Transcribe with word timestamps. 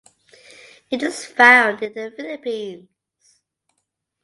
It 0.89 1.03
is 1.03 1.27
found 1.27 1.83
in 1.83 1.93
the 1.93 2.09
Philippines. 2.17 2.89